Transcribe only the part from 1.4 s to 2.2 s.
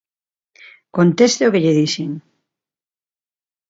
ao que lle dixen!